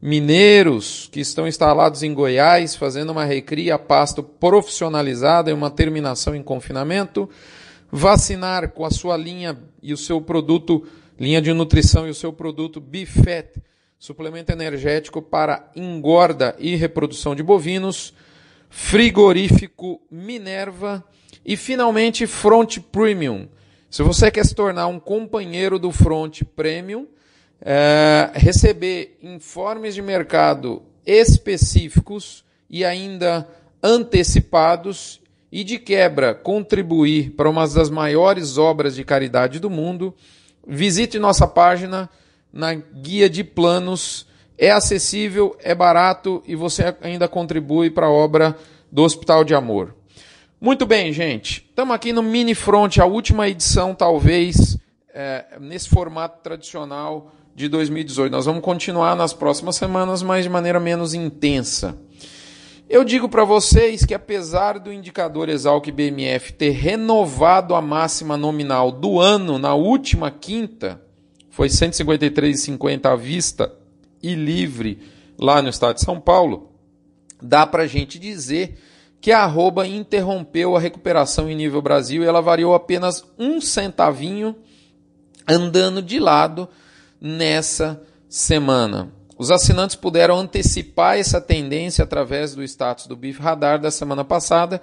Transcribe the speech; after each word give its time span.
mineiros 0.00 1.08
que 1.12 1.20
estão 1.20 1.46
instalados 1.46 2.02
em 2.02 2.14
Goiás, 2.14 2.74
fazendo 2.74 3.10
uma 3.10 3.24
recria 3.24 3.78
pasto 3.78 4.22
profissionalizada 4.22 5.50
e 5.50 5.54
uma 5.54 5.70
terminação 5.70 6.34
em 6.34 6.42
confinamento, 6.42 7.28
vacinar 7.90 8.70
com 8.70 8.84
a 8.84 8.90
sua 8.90 9.16
linha 9.16 9.58
e 9.82 9.92
o 9.92 9.96
seu 9.96 10.20
produto, 10.20 10.86
linha 11.18 11.42
de 11.42 11.52
nutrição 11.52 12.06
e 12.06 12.10
o 12.10 12.14
seu 12.14 12.32
produto 12.32 12.80
Bifet, 12.80 13.60
suplemento 13.98 14.50
energético 14.52 15.20
para 15.20 15.70
engorda 15.76 16.56
e 16.58 16.76
reprodução 16.76 17.34
de 17.34 17.42
bovinos, 17.42 18.14
frigorífico 18.70 20.00
Minerva. 20.10 21.04
E 21.44 21.56
finalmente 21.56 22.26
Front 22.26 22.78
Premium. 22.92 23.48
Se 23.90 24.02
você 24.02 24.30
quer 24.30 24.44
se 24.44 24.54
tornar 24.54 24.86
um 24.86 25.00
companheiro 25.00 25.78
do 25.78 25.90
Front 25.90 26.42
Premium, 26.54 27.06
é, 27.62 28.30
receber 28.34 29.18
informes 29.22 29.94
de 29.94 30.02
mercado 30.02 30.82
específicos 31.04 32.44
e 32.68 32.84
ainda 32.84 33.46
antecipados 33.82 35.20
e 35.50 35.64
de 35.64 35.78
quebra 35.78 36.34
contribuir 36.34 37.30
para 37.32 37.50
uma 37.50 37.66
das 37.66 37.90
maiores 37.90 38.56
obras 38.56 38.94
de 38.94 39.04
caridade 39.04 39.58
do 39.58 39.68
mundo, 39.68 40.14
visite 40.66 41.18
nossa 41.18 41.46
página 41.46 42.08
na 42.52 42.74
guia 42.74 43.28
de 43.28 43.42
planos. 43.42 44.26
É 44.56 44.70
acessível, 44.70 45.56
é 45.60 45.74
barato 45.74 46.42
e 46.46 46.54
você 46.54 46.94
ainda 47.00 47.26
contribui 47.26 47.90
para 47.90 48.06
a 48.06 48.10
obra 48.10 48.56
do 48.92 49.02
Hospital 49.02 49.42
de 49.42 49.54
Amor. 49.54 49.94
Muito 50.60 50.84
bem, 50.84 51.12
gente. 51.12 51.66
Estamos 51.68 51.94
aqui 51.94 52.12
no 52.12 52.22
Mini 52.22 52.54
Front, 52.54 52.98
a 52.98 53.06
última 53.06 53.48
edição, 53.48 53.94
talvez, 53.94 54.76
é, 55.14 55.46
nesse 55.58 55.88
formato 55.88 56.42
tradicional 56.42 57.32
de 57.54 57.68
2018. 57.68 58.32
Nós 58.32 58.46
vamos 58.46 58.62
continuar 58.62 59.14
nas 59.16 59.32
próximas 59.32 59.76
semanas, 59.76 60.22
mas 60.22 60.44
de 60.44 60.50
maneira 60.50 60.80
menos 60.80 61.14
intensa. 61.14 61.98
Eu 62.88 63.04
digo 63.04 63.28
para 63.28 63.44
vocês 63.44 64.04
que 64.04 64.14
apesar 64.14 64.78
do 64.78 64.92
indicador 64.92 65.48
Exalc 65.48 65.86
BMF 65.92 66.52
ter 66.52 66.70
renovado 66.70 67.74
a 67.74 67.80
máxima 67.80 68.36
nominal 68.36 68.90
do 68.90 69.20
ano 69.20 69.58
na 69.58 69.74
última 69.74 70.30
quinta, 70.30 71.00
foi 71.50 71.68
153,50 71.68 73.06
à 73.06 73.14
vista 73.14 73.72
e 74.22 74.34
livre 74.34 74.98
lá 75.38 75.62
no 75.62 75.68
estado 75.68 75.94
de 75.94 76.00
São 76.02 76.20
Paulo, 76.20 76.72
dá 77.40 77.66
para 77.66 77.84
a 77.84 77.86
gente 77.86 78.18
dizer 78.18 78.78
que 79.20 79.32
a 79.32 79.40
arroba 79.44 79.86
interrompeu 79.86 80.76
a 80.76 80.80
recuperação 80.80 81.48
em 81.48 81.54
nível 81.54 81.80
Brasil 81.80 82.22
e 82.22 82.26
ela 82.26 82.40
variou 82.40 82.74
apenas 82.74 83.24
um 83.38 83.60
centavinho 83.60 84.56
andando 85.46 86.02
de 86.02 86.18
lado 86.18 86.68
nessa 87.20 88.00
semana. 88.28 89.12
Os 89.36 89.50
assinantes 89.50 89.96
puderam 89.96 90.38
antecipar 90.38 91.18
essa 91.18 91.40
tendência 91.40 92.04
através 92.04 92.54
do 92.54 92.62
status 92.62 93.06
do 93.06 93.16
BIF 93.16 93.40
Radar 93.40 93.80
da 93.80 93.90
semana 93.90 94.24
passada, 94.24 94.80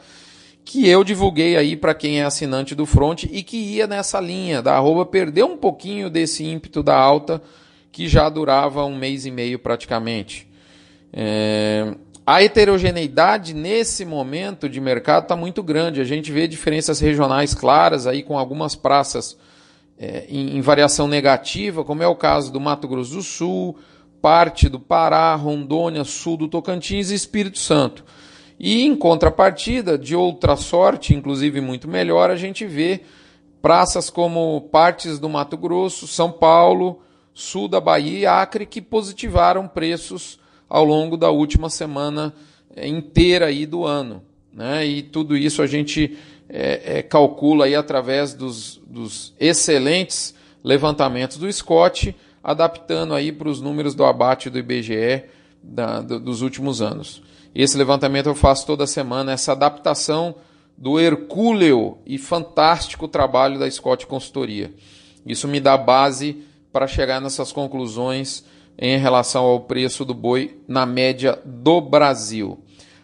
que 0.66 0.88
eu 0.88 1.04
divulguei 1.04 1.56
aí 1.56 1.76
para 1.76 1.94
quem 1.94 2.20
é 2.20 2.26
assinante 2.26 2.76
do 2.76 2.86
Front 2.86 3.24
e 3.24 3.42
que 3.42 3.58
ia 3.58 3.88
nessa 3.88 4.20
linha 4.20 4.62
da 4.62 4.76
arroba 4.76 5.06
perder 5.06 5.44
um 5.44 5.58
pouquinho 5.58 6.10
desse 6.10 6.44
ímpeto 6.44 6.84
da 6.84 6.96
alta 6.96 7.42
que 7.92 8.08
já 8.08 8.28
durava 8.30 8.84
um 8.84 8.98
mês 8.98 9.26
e 9.26 9.32
meio 9.32 9.60
praticamente. 9.60 10.48
É... 11.14 11.96
A 12.26 12.44
heterogeneidade 12.44 13.54
nesse 13.54 14.04
momento 14.04 14.68
de 14.68 14.82
mercado 14.82 15.24
está 15.24 15.36
muito 15.36 15.64
grande. 15.64 16.02
A 16.02 16.04
gente 16.04 16.30
vê 16.30 16.46
diferenças 16.46 17.00
regionais 17.00 17.54
claras 17.54 18.06
aí 18.06 18.22
com 18.22 18.38
algumas 18.38 18.76
praças 18.76 19.38
é, 19.98 20.26
em, 20.30 20.58
em, 20.58 20.62
variação 20.62 21.08
negativa, 21.08 21.84
como 21.84 22.04
é 22.04 22.08
o 22.08 22.16
caso 22.16 22.52
do 22.52 22.60
Mato 22.60 22.88
Grosso 22.88 23.16
do 23.16 23.24
Sul, 23.24 23.78
parte 24.22 24.70
do 24.70 24.80
Pará, 24.80 25.34
Rondônia, 25.36 26.04
sul 26.04 26.38
do 26.38 26.48
Tocantins 26.48 27.10
e 27.10 27.16
Espírito 27.16 27.58
Santo. 27.58 28.06
E 28.60 28.84
em 28.84 28.96
contrapartida, 28.96 29.98
de 29.98 30.16
outra 30.16 30.56
sorte, 30.56 31.14
inclusive 31.14 31.62
muito 31.62 31.88
melhor, 31.88 32.30
a 32.30 32.36
gente 32.36 32.66
vê 32.66 33.02
praças 33.62 34.10
como 34.10 34.62
partes 34.72 35.20
do 35.20 35.30
Mato 35.30 35.58
Grosso, 35.58 36.08
São 36.08 36.32
Paulo, 36.32 37.02
sul 37.34 37.68
da 37.68 37.80
Bahia 37.80 38.20
e 38.20 38.26
Acre 38.26 38.66
que 38.66 38.82
positivaram 38.82 39.68
preços 39.68 40.40
ao 40.68 40.84
longo 40.84 41.16
da 41.16 41.30
última 41.30 41.70
semana 41.70 42.34
é, 42.76 42.88
inteira 42.88 43.48
aí 43.48 43.66
do 43.66 43.86
ano. 43.86 44.24
Né? 44.52 44.86
E 44.88 45.04
tudo 45.04 45.38
isso 45.38 45.62
a 45.62 45.68
gente 45.68 46.18
é, 46.50 47.00
é, 47.00 47.02
calcula 47.02 47.66
aí 47.66 47.76
através 47.76 48.34
dos, 48.34 48.82
dos 48.88 49.34
excelentes 49.40 50.34
levantamentos 50.64 51.38
do 51.38 51.52
Scott, 51.52 52.16
adaptando 52.44 53.14
aí 53.14 53.32
para 53.32 53.50
os 53.50 53.62
números 53.62 53.94
do 53.94 54.06
abate 54.06 54.50
do 54.50 54.58
IBGE 54.58 55.24
da, 55.62 56.02
do, 56.02 56.20
dos 56.20 56.42
últimos 56.42 56.82
anos. 56.82 57.22
Esse 57.54 57.78
levantamento 57.78 58.28
eu 58.28 58.36
faço 58.36 58.66
toda 58.66 58.88
semana, 58.88 59.32
essa 59.32 59.52
adaptação 59.52 60.36
do 60.78 61.00
hercúleo 61.00 61.98
e 62.06 62.18
fantástico 62.18 63.08
trabalho 63.08 63.58
da 63.58 63.70
Scott 63.70 64.06
Consultoria. 64.06 64.74
Isso 65.26 65.48
me 65.48 65.60
dá 65.60 65.76
base 65.76 66.44
para 66.72 66.88
chegar 66.88 67.20
nessas 67.20 67.52
conclusões 67.52 68.46
em 68.78 68.98
relação 68.98 69.44
ao 69.44 69.62
preço 69.62 70.06
do 70.06 70.14
boi 70.14 70.62
na 70.68 70.86
média 70.86 71.40
do 71.44 71.82
Brasil. 71.82 72.60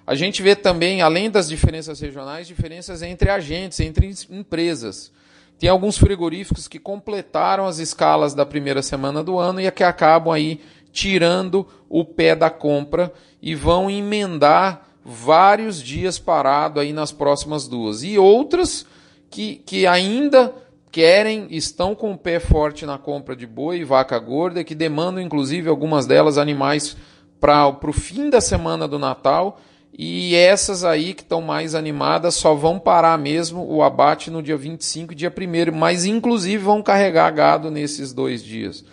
A 0.06 0.16
gente 0.16 0.42
vê 0.42 0.56
também, 0.56 1.02
além 1.02 1.30
das 1.30 1.48
diferenças 1.48 2.00
regionais, 2.00 2.48
diferenças 2.48 3.02
entre 3.02 3.30
agentes, 3.30 3.80
entre 3.80 4.14
empresas. 4.30 5.12
Tem 5.58 5.70
alguns 5.70 5.98
frigoríficos 5.98 6.68
que 6.68 6.78
completaram 6.78 7.66
as 7.66 7.80
escalas 7.80 8.34
da 8.34 8.46
primeira 8.46 8.82
semana 8.82 9.24
do 9.24 9.40
ano 9.40 9.62
e 9.62 9.66
é 9.66 9.72
que 9.72 9.84
acabam 9.84 10.34
aí 10.34 10.60
tirando 10.92 11.66
o 11.90 12.04
pé 12.04 12.36
da 12.36 12.50
compra 12.50 13.14
e 13.42 13.56
vão 13.56 13.90
emendar 13.90 14.86
vários 15.06 15.82
dias 15.82 16.20
parado 16.20 16.80
aí 16.80 16.92
nas 16.92 17.12
próximas 17.12 17.68
duas. 17.68 18.04
E 18.04 18.18
outras 18.18 18.86
que, 19.30 19.56
que 19.66 19.88
ainda 19.88 20.54
querem, 20.92 21.48
estão 21.50 21.96
com 21.96 22.12
o 22.12 22.18
pé 22.18 22.40
forte 22.40 22.86
na 22.86 22.98
compra 22.98 23.36
de 23.36 23.48
boi 23.48 23.80
e 23.80 23.84
vaca 23.84 24.20
gorda, 24.20 24.64
que 24.64 24.76
demandam 24.76 25.24
inclusive 25.24 25.70
algumas 25.70 26.06
delas 26.06 26.38
animais 26.38 26.96
para 27.40 27.68
o 27.68 27.94
fim 27.94 28.30
da 28.30 28.40
semana 28.40 28.88
do 28.88 29.00
Natal 29.00 29.60
e 29.98 30.36
essas 30.36 30.84
aí 30.84 31.14
que 31.14 31.22
estão 31.22 31.42
mais 31.42 31.76
animadas 31.76 32.36
só 32.36 32.56
vão 32.56 32.80
parar 32.80 33.18
mesmo 33.18 33.66
o 33.68 33.84
abate 33.84 34.32
no 34.32 34.42
dia 34.42 34.58
25 34.58 35.14
e 35.14 35.16
dia 35.16 35.32
1 35.32 35.72
mas 35.76 36.06
inclusive 36.06 36.58
vão 36.64 36.82
carregar 36.82 37.30
gado 37.32 37.70
nesses 37.70 38.12
dois 38.12 38.44
dias. 38.44 38.84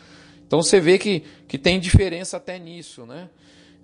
Então 0.46 0.62
você 0.62 0.80
vê 0.80 0.98
que, 0.98 1.22
que 1.48 1.56
tem 1.56 1.80
diferença 1.80 2.36
até 2.36 2.58
nisso. 2.58 3.06
Né? 3.06 3.28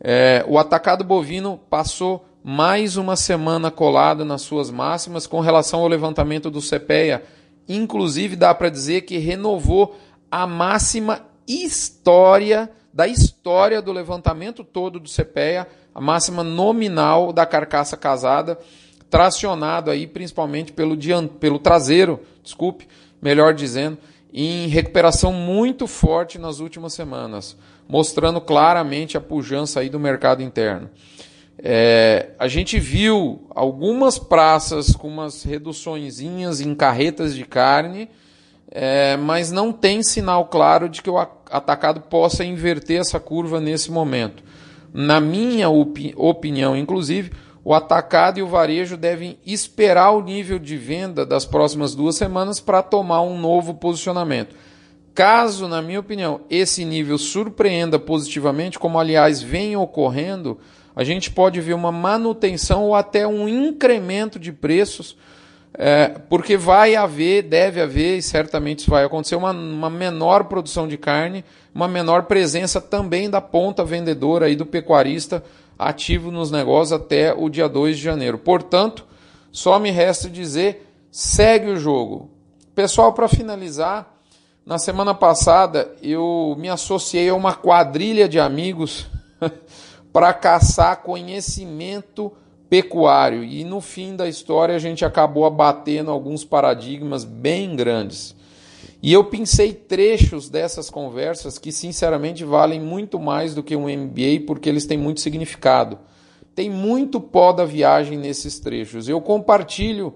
É, 0.00 0.44
o 0.46 0.58
atacado 0.58 1.04
bovino 1.04 1.58
passou 1.70 2.26
mais 2.44 2.96
uma 2.96 3.16
semana 3.16 3.70
colado 3.70 4.24
nas 4.24 4.42
suas 4.42 4.70
máximas 4.70 5.26
com 5.26 5.40
relação 5.40 5.80
ao 5.80 5.88
levantamento 5.88 6.50
do 6.50 6.60
CPEA 6.60 7.22
inclusive 7.68 8.36
dá 8.36 8.54
para 8.54 8.68
dizer 8.68 9.02
que 9.02 9.18
renovou 9.18 9.98
a 10.30 10.46
máxima 10.46 11.26
história 11.46 12.70
da 12.96 13.06
história 13.06 13.82
do 13.82 13.92
levantamento 13.92 14.64
todo 14.64 14.98
do 14.98 15.06
CPEA, 15.06 15.68
a 15.94 16.00
máxima 16.00 16.42
nominal 16.42 17.30
da 17.30 17.44
carcaça 17.44 17.94
casada, 17.94 18.58
tracionado 19.10 19.90
aí 19.90 20.06
principalmente 20.06 20.72
pelo, 20.72 20.96
pelo 21.38 21.58
traseiro, 21.58 22.18
desculpe, 22.42 22.88
melhor 23.20 23.52
dizendo, 23.52 23.98
em 24.32 24.66
recuperação 24.68 25.30
muito 25.30 25.86
forte 25.86 26.38
nas 26.38 26.58
últimas 26.58 26.94
semanas, 26.94 27.54
mostrando 27.86 28.40
claramente 28.40 29.18
a 29.18 29.20
pujança 29.20 29.80
aí 29.80 29.90
do 29.90 30.00
mercado 30.00 30.42
interno. 30.42 30.88
É, 31.58 32.30
a 32.38 32.48
gente 32.48 32.78
viu 32.80 33.46
algumas 33.50 34.18
praças 34.18 34.96
com 34.96 35.08
umas 35.08 35.42
reduçõezinhas 35.42 36.62
em 36.62 36.74
carretas 36.74 37.34
de 37.34 37.44
carne, 37.44 38.08
é, 38.70 39.16
mas 39.16 39.50
não 39.50 39.72
tem 39.72 40.02
sinal 40.02 40.46
claro 40.46 40.88
de 40.88 41.02
que 41.02 41.10
o 41.10 41.18
atacado 41.18 42.00
possa 42.02 42.44
inverter 42.44 43.00
essa 43.00 43.20
curva 43.20 43.60
nesse 43.60 43.90
momento. 43.90 44.42
Na 44.92 45.20
minha 45.20 45.68
opi 45.68 46.14
opinião, 46.16 46.76
inclusive, 46.76 47.30
o 47.64 47.74
atacado 47.74 48.38
e 48.38 48.42
o 48.42 48.46
varejo 48.46 48.96
devem 48.96 49.38
esperar 49.44 50.12
o 50.12 50.22
nível 50.22 50.58
de 50.58 50.76
venda 50.76 51.26
das 51.26 51.44
próximas 51.44 51.94
duas 51.94 52.16
semanas 52.16 52.60
para 52.60 52.82
tomar 52.82 53.22
um 53.22 53.38
novo 53.38 53.74
posicionamento. 53.74 54.54
Caso, 55.14 55.66
na 55.66 55.80
minha 55.80 55.98
opinião, 55.98 56.42
esse 56.50 56.84
nível 56.84 57.18
surpreenda 57.18 57.98
positivamente, 57.98 58.78
como 58.78 58.98
aliás 58.98 59.42
vem 59.42 59.74
ocorrendo, 59.76 60.58
a 60.94 61.02
gente 61.02 61.30
pode 61.30 61.60
ver 61.60 61.74
uma 61.74 61.90
manutenção 61.90 62.84
ou 62.84 62.94
até 62.94 63.26
um 63.26 63.48
incremento 63.48 64.38
de 64.38 64.52
preços, 64.52 65.16
é, 65.78 66.08
porque 66.30 66.56
vai 66.56 66.96
haver, 66.96 67.42
deve 67.42 67.82
haver, 67.82 68.16
e 68.16 68.22
certamente 68.22 68.78
isso 68.80 68.90
vai 68.90 69.04
acontecer, 69.04 69.36
uma, 69.36 69.50
uma 69.50 69.90
menor 69.90 70.44
produção 70.44 70.88
de 70.88 70.96
carne, 70.96 71.44
uma 71.74 71.86
menor 71.86 72.22
presença 72.22 72.80
também 72.80 73.28
da 73.28 73.42
ponta 73.42 73.84
vendedora 73.84 74.48
e 74.48 74.56
do 74.56 74.64
pecuarista 74.64 75.44
ativo 75.78 76.30
nos 76.30 76.50
negócios 76.50 76.92
até 76.92 77.34
o 77.34 77.50
dia 77.50 77.68
2 77.68 77.98
de 77.98 78.02
janeiro. 78.02 78.38
Portanto, 78.38 79.04
só 79.52 79.78
me 79.78 79.90
resta 79.90 80.30
dizer, 80.30 80.90
segue 81.10 81.68
o 81.68 81.76
jogo. 81.78 82.30
Pessoal, 82.74 83.12
para 83.12 83.28
finalizar, 83.28 84.14
na 84.64 84.78
semana 84.78 85.14
passada 85.14 85.94
eu 86.02 86.56
me 86.58 86.70
associei 86.70 87.28
a 87.28 87.34
uma 87.34 87.54
quadrilha 87.54 88.26
de 88.26 88.40
amigos 88.40 89.06
para 90.10 90.32
caçar 90.32 91.02
conhecimento 91.02 92.32
pecuário. 92.68 93.44
E 93.44 93.64
no 93.64 93.80
fim 93.80 94.16
da 94.16 94.28
história 94.28 94.74
a 94.74 94.78
gente 94.78 95.04
acabou 95.04 95.44
abatendo 95.44 96.10
alguns 96.10 96.44
paradigmas 96.44 97.24
bem 97.24 97.76
grandes. 97.76 98.34
E 99.02 99.12
eu 99.12 99.24
pensei 99.24 99.72
trechos 99.72 100.48
dessas 100.48 100.90
conversas 100.90 101.58
que, 101.58 101.70
sinceramente, 101.70 102.44
valem 102.44 102.80
muito 102.80 103.18
mais 103.20 103.54
do 103.54 103.62
que 103.62 103.76
um 103.76 103.88
MBA, 103.88 104.44
porque 104.46 104.68
eles 104.68 104.86
têm 104.86 104.98
muito 104.98 105.20
significado. 105.20 105.98
Tem 106.54 106.70
muito 106.70 107.20
pó 107.20 107.52
da 107.52 107.64
viagem 107.64 108.18
nesses 108.18 108.58
trechos. 108.58 109.08
Eu 109.08 109.20
compartilho 109.20 110.14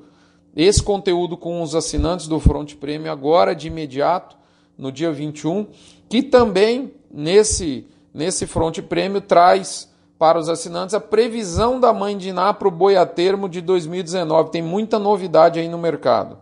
esse 0.57 0.83
conteúdo 0.83 1.37
com 1.37 1.63
os 1.63 1.75
assinantes 1.75 2.27
do 2.27 2.41
Front 2.41 2.75
Prêmio 2.77 3.13
agora 3.13 3.55
de 3.55 3.69
imediato, 3.69 4.37
no 4.77 4.91
dia 4.91 5.13
21, 5.13 5.67
que 6.09 6.23
também 6.23 6.93
nesse, 7.13 7.87
nesse 8.13 8.47
Front 8.47 8.81
Prêmio 8.81 9.21
traz 9.21 9.91
para 10.21 10.39
os 10.39 10.51
assinantes 10.51 10.95
a 10.95 11.01
previsão 11.01 11.81
da 11.81 11.95
mãe 11.95 12.15
de 12.15 12.29
Iná 12.29 12.53
para 12.53 12.69
o 12.69 12.71
boi 12.71 12.95
a 12.95 13.07
termo 13.07 13.49
de 13.49 13.63
2019. 13.63 14.51
Tem 14.51 14.61
muita 14.61 14.99
novidade 14.99 15.59
aí 15.59 15.67
no 15.67 15.79
mercado. 15.79 16.37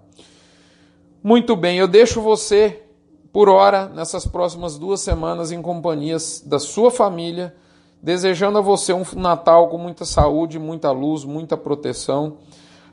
Muito 1.22 1.54
bem, 1.54 1.78
eu 1.78 1.86
deixo 1.86 2.20
você 2.20 2.82
por 3.32 3.48
hora 3.48 3.86
nessas 3.86 4.26
próximas 4.26 4.76
duas 4.76 5.00
semanas 5.00 5.52
em 5.52 5.62
companhia 5.62 6.16
da 6.44 6.58
sua 6.58 6.90
família, 6.90 7.54
desejando 8.02 8.58
a 8.58 8.60
você 8.60 8.92
um 8.92 9.04
Natal 9.14 9.68
com 9.68 9.78
muita 9.78 10.04
saúde, 10.04 10.58
muita 10.58 10.90
luz, 10.90 11.24
muita 11.24 11.56
proteção. 11.56 12.38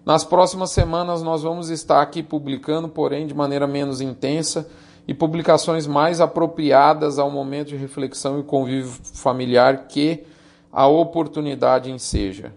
Nas 0.05 0.23
próximas 0.23 0.69
semanas 0.69 1.23
nós 1.23 1.41
vamos 1.41 1.71
estar 1.71 1.99
aqui 1.99 2.21
publicando, 2.21 2.87
porém 2.87 3.25
de 3.25 3.33
maneira 3.33 3.65
menos 3.65 4.01
intensa, 4.01 4.69
e 5.07 5.15
publicações 5.15 5.87
mais 5.87 6.21
apropriadas 6.21 7.17
ao 7.17 7.31
momento 7.31 7.69
de 7.69 7.75
reflexão 7.75 8.39
e 8.39 8.43
convívio 8.43 8.91
familiar 9.15 9.87
que 9.87 10.27
a 10.75 10.87
oportunidade 10.87 11.89
enseja. 11.89 12.53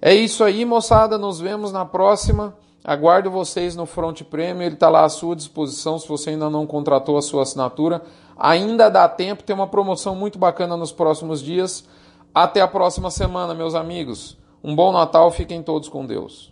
É 0.00 0.14
isso 0.14 0.42
aí, 0.42 0.64
moçada. 0.64 1.18
Nos 1.18 1.38
vemos 1.38 1.70
na 1.70 1.84
próxima. 1.84 2.56
Aguardo 2.82 3.30
vocês 3.30 3.76
no 3.76 3.84
Front 3.84 4.22
Prêmio. 4.22 4.62
Ele 4.62 4.76
está 4.76 4.88
lá 4.88 5.04
à 5.04 5.08
sua 5.10 5.36
disposição. 5.36 5.98
Se 5.98 6.08
você 6.08 6.30
ainda 6.30 6.48
não 6.48 6.66
contratou 6.66 7.18
a 7.18 7.22
sua 7.22 7.42
assinatura, 7.42 8.00
ainda 8.34 8.88
dá 8.88 9.06
tempo. 9.06 9.42
Tem 9.42 9.54
uma 9.54 9.66
promoção 9.66 10.16
muito 10.16 10.38
bacana 10.38 10.74
nos 10.74 10.90
próximos 10.90 11.42
dias. 11.42 11.86
Até 12.34 12.62
a 12.62 12.66
próxima 12.66 13.10
semana, 13.10 13.52
meus 13.52 13.74
amigos. 13.74 14.38
Um 14.64 14.74
bom 14.74 14.90
Natal. 14.90 15.30
Fiquem 15.30 15.62
todos 15.62 15.90
com 15.90 16.06
Deus. 16.06 16.50